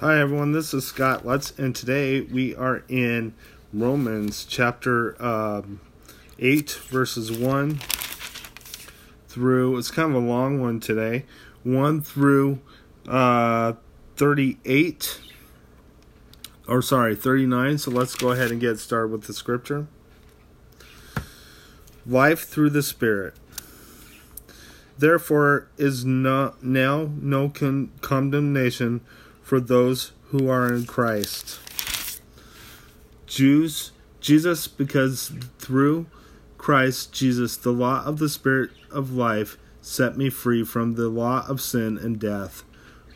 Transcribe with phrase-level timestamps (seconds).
[0.00, 3.32] Hi everyone, this is Scott Lutz, and today we are in
[3.72, 5.80] Romans chapter um,
[6.38, 7.76] 8, verses 1
[9.26, 11.24] through, it's kind of a long one today,
[11.62, 12.58] 1 through
[13.08, 13.72] uh,
[14.16, 15.18] 38,
[16.68, 17.78] or sorry, 39.
[17.78, 19.86] So let's go ahead and get started with the scripture.
[22.04, 23.32] Life through the Spirit.
[24.98, 29.00] Therefore is not now no con- condemnation
[29.46, 31.60] for those who are in Christ.
[33.26, 35.30] Jews, Jesus, because
[35.60, 36.06] through
[36.58, 41.46] Christ Jesus, the law of the Spirit of life set me free from the law
[41.46, 42.64] of sin and death,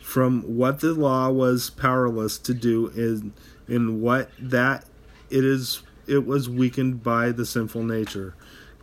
[0.01, 3.33] from what the law was powerless to do in
[3.67, 4.85] in what that
[5.29, 8.35] it is it was weakened by the sinful nature.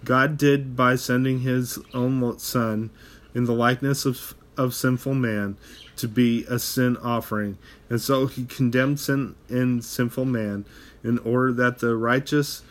[0.05, 2.91] God did by sending his own son
[3.35, 5.57] in the likeness of of sinful man
[5.99, 7.59] to be a sin offering.
[7.91, 10.65] And so he condemned sin in sinful man
[11.05, 12.63] in order that the righteous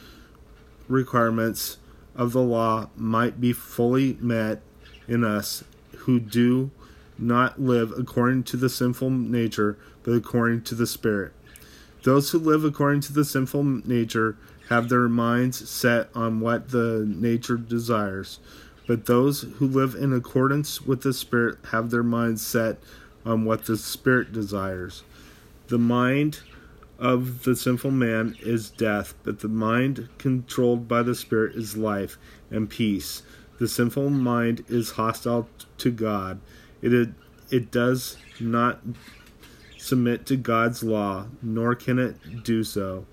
[0.88, 1.78] requirements
[2.16, 4.62] of the law might be fully met
[5.08, 5.64] in us
[6.00, 6.72] who do
[7.18, 11.34] not live according to the sinful nature, but according to the Spirit.
[12.04, 14.38] Those who live according to the sinful nature
[14.70, 18.40] have their minds set on what the nature desires
[18.88, 22.80] but those who live in accordance with the Spirit have their minds set
[23.28, 25.04] on what the Spirit desires.
[25.68, 26.40] The mind
[26.98, 32.18] of the sinful man is death, but the mind controlled by the Spirit is life
[32.50, 33.24] and peace.
[33.60, 36.40] The sinful mind is hostile to God.
[36.82, 37.10] It, it,
[37.50, 38.82] it does not
[39.78, 43.06] submit to God's law, nor can it do so.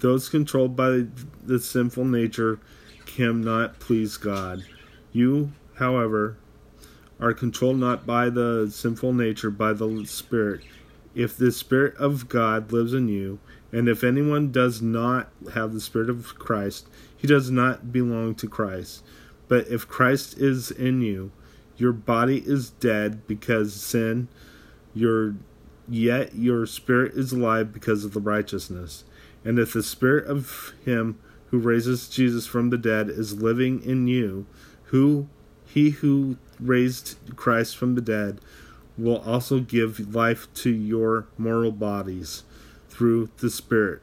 [0.00, 1.06] Those controlled by
[1.44, 2.58] the sinful nature
[3.06, 4.64] cannot please God.
[5.12, 6.38] You, however,
[7.20, 10.62] are controlled not by the sinful nature, by the Spirit.
[11.14, 13.38] If the Spirit of God lives in you,
[13.72, 18.48] and if anyone does not have the Spirit of Christ, he does not belong to
[18.48, 19.02] Christ.
[19.48, 21.32] But if Christ is in you,
[21.76, 24.28] your body is dead because sin,
[24.94, 25.34] your
[25.88, 29.04] yet your spirit is alive because of the righteousness.
[29.44, 34.06] And if the spirit of him who raises Jesus from the dead is living in
[34.06, 34.46] you,
[34.84, 35.28] who
[35.72, 38.40] he who raised Christ from the dead
[38.98, 42.42] will also give life to your mortal bodies
[42.88, 44.02] through the Spirit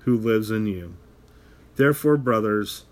[0.00, 0.94] who lives in you.
[1.76, 2.84] Therefore, brothers,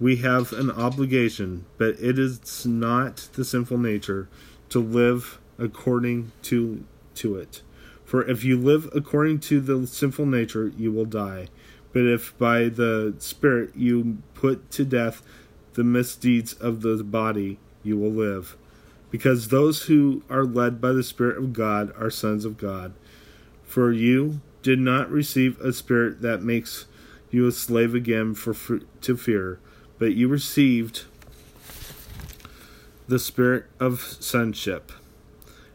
[0.00, 4.28] we have an obligation, but it is not the sinful nature
[4.70, 6.84] to live according to
[7.14, 7.62] to it.
[8.04, 11.48] For if you live according to the sinful nature, you will die.
[11.92, 15.22] But if by the Spirit you put to death
[15.74, 18.56] the misdeeds of the body, you will live.
[19.10, 22.94] Because those who are led by the Spirit of God are sons of God.
[23.64, 26.86] For you did not receive a spirit that makes
[27.30, 28.54] you a slave again for
[29.00, 29.58] to fear,
[29.98, 31.04] but you received
[33.08, 34.92] the spirit of sonship,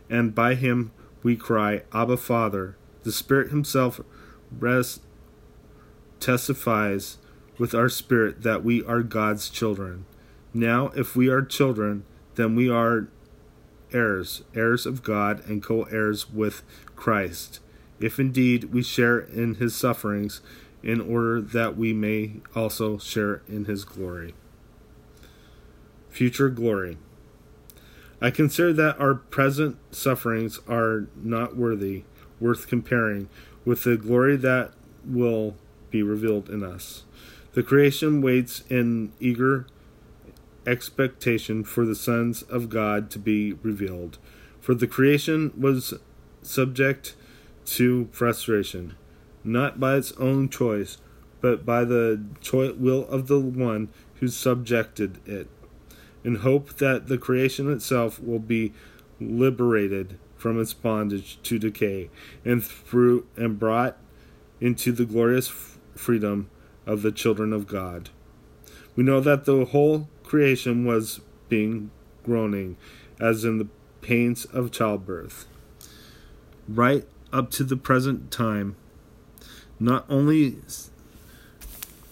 [0.10, 0.92] and by him
[1.24, 2.78] we cry, Abba, Father.
[3.04, 4.00] The Spirit Himself
[6.20, 7.18] testifies
[7.58, 10.06] with our spirit that we are God's children.
[10.54, 12.04] Now, if we are children,
[12.36, 13.08] then we are
[13.94, 16.64] heirs, heirs of God, and co heirs with
[16.96, 17.60] Christ,
[18.00, 20.42] if indeed we share in his sufferings,
[20.84, 24.34] in order that we may also share in his glory.
[26.10, 26.98] Future glory.
[28.22, 32.04] I consider that our present sufferings are not worthy,
[32.40, 33.30] worth comparing
[33.66, 34.72] with the glory that
[35.06, 35.56] will
[35.92, 37.04] be revealed in us.
[37.58, 39.66] The creation waits in eager
[40.68, 44.20] expectation for the sons of God to be revealed.
[44.62, 45.96] For the creation was
[46.44, 47.16] subject
[47.66, 48.94] to frustration,
[49.44, 51.00] not by its own choice,
[51.42, 52.22] but by the
[52.54, 55.48] will of the one who subjected it,
[56.24, 58.72] in hope that the creation itself will be
[59.20, 62.12] liberated from its bondage to decay
[62.46, 63.98] and through and brought
[64.62, 65.48] into the glorious
[65.96, 66.52] freedom
[66.88, 68.10] of the children of God.
[68.96, 71.92] We know that the whole creation was being
[72.24, 72.78] groaning,
[73.20, 73.68] as in the
[74.02, 75.46] pains of childbirth.
[76.68, 78.76] Right up to the present time,
[79.80, 80.58] not only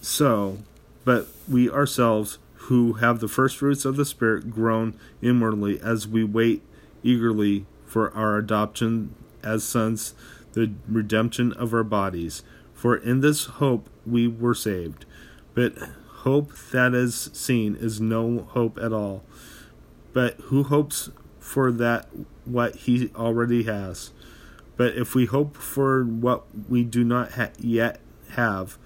[0.01, 0.59] so,
[1.03, 6.23] but we ourselves who have the first fruits of the Spirit groan inwardly as we
[6.23, 6.61] wait
[7.03, 9.13] eagerly for our adoption
[9.43, 10.13] as sons,
[10.53, 12.43] the redemption of our bodies.
[12.75, 15.05] For in this hope we were saved.
[15.55, 15.73] But
[16.25, 19.23] hope that is seen is no hope at all.
[20.13, 22.07] But who hopes for that
[22.45, 24.11] what he already has?
[24.77, 27.99] But if we hope for what we do not ha- yet
[28.31, 28.77] have,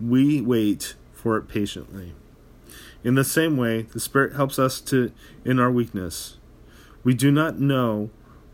[0.00, 2.14] we wait for it patiently.
[3.02, 5.12] In the same way, the Spirit helps us to
[5.44, 6.36] in our weakness.
[7.02, 8.10] We do not know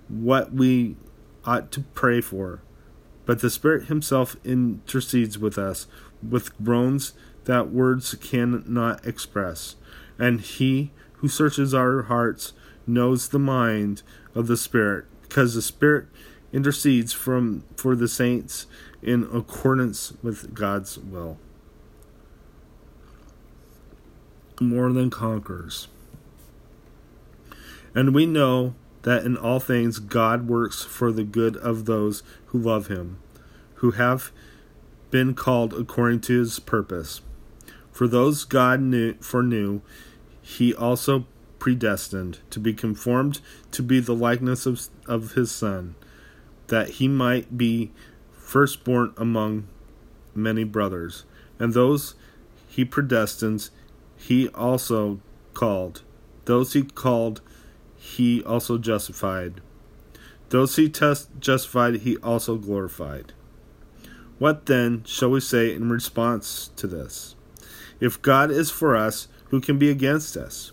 [0.09, 0.97] what we
[1.45, 2.63] ought to pray for,
[3.27, 5.87] but the Spirit Himself intercedes with us
[6.27, 7.13] with groans
[7.45, 9.77] that words cannot express.
[10.19, 12.53] And He who searches our hearts
[12.87, 14.03] knows the mind
[14.35, 16.07] of the Spirit, because the Spirit
[16.53, 18.67] intercedes from for the saints
[19.03, 21.39] in accordance with God's will.
[24.61, 25.89] More than conquerors.
[27.95, 28.75] And we know
[29.07, 33.19] that in all things God works for the good of those who love him,
[33.75, 34.33] who have
[35.13, 37.21] been called according to his purpose.
[37.93, 39.81] For those God knew foreknew,
[40.43, 41.25] he also
[41.61, 45.95] predestined to be conformed to be the likeness of, of his son,
[46.67, 47.93] that he might be
[48.33, 49.69] firstborn among
[50.35, 51.23] many brothers.
[51.61, 52.17] And those
[52.67, 53.71] he predestines,
[54.17, 55.21] he also
[55.55, 56.03] called.
[56.47, 57.41] Those he called,
[58.07, 59.61] he also justified.
[60.51, 63.33] Those he test justified, he also glorified.
[64.39, 67.35] What then shall we say in response to this?
[67.99, 70.71] If God is for us, who can be against us?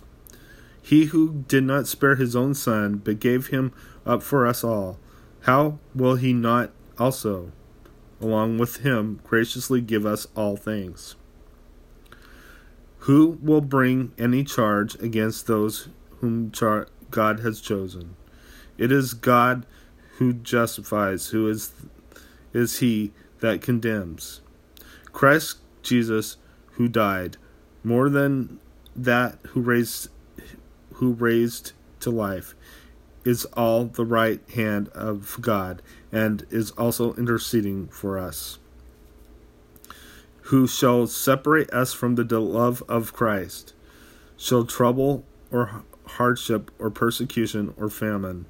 [0.82, 3.74] He who did not spare his own son, but gave him
[4.06, 5.00] up for us all,
[5.42, 7.52] how will he not also,
[8.22, 11.16] along with him, graciously give us all things?
[13.00, 15.90] Who will bring any charge against those
[16.24, 18.16] whom char- God has chosen?
[18.76, 19.68] It is God
[20.18, 21.72] who justifies, who is
[22.54, 24.42] is he that condemns.
[25.12, 26.38] Christ Jesus
[26.72, 27.38] who died,
[27.84, 28.60] more than
[28.96, 30.10] that who raised
[30.96, 32.56] who raised to life,
[33.24, 38.58] is all the right hand of God and is also interceding for us.
[40.48, 43.74] Who shall separate us from the love of Christ?
[44.36, 45.84] Shall trouble or
[46.18, 48.46] hardship or persecution or famine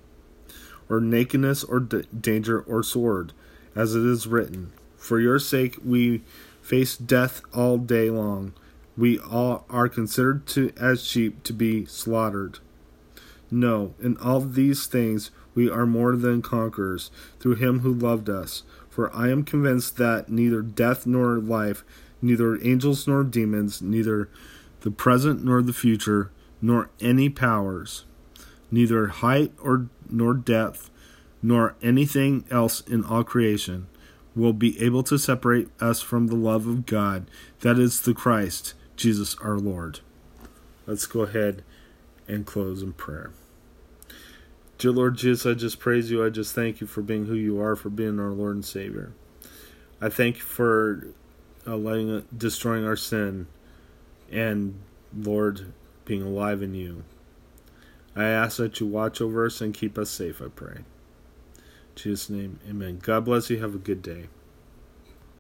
[0.90, 3.34] or nakedness or d- danger or sword,
[3.76, 6.22] as it is written, for your sake we
[6.62, 8.54] face death all day long.
[8.96, 12.60] We all are considered to as sheep to be slaughtered.
[13.50, 18.64] No, in all these things we are more than conquerors through him who loved us.
[18.90, 21.84] For I am convinced that neither death nor life,
[22.22, 24.30] neither angels nor demons, neither
[24.82, 26.30] the present nor the future,
[26.64, 28.06] nor any powers,
[28.72, 30.90] neither height or nor depth,
[31.42, 33.86] nor anything else in all creation
[34.34, 37.30] will be able to separate us from the love of God
[37.60, 40.00] that is the Christ, Jesus our Lord.
[40.88, 41.64] Let's go ahead
[42.30, 43.32] and close in prayer.
[44.78, 46.26] Dear Lord Jesus, I just praise you.
[46.26, 49.12] I just thank you for being who you are, for being our Lord and Savior.
[50.00, 51.10] I thank you for
[51.68, 53.48] uh, uh, destroying our sin,
[54.32, 54.80] and
[55.14, 55.74] Lord,
[56.06, 57.04] being alive in you.
[58.16, 60.78] I ask that you watch over us and keep us safe, I pray.
[60.78, 60.84] In
[61.96, 63.00] Jesus' name, amen.
[63.02, 63.60] God bless you.
[63.60, 64.28] Have a good day.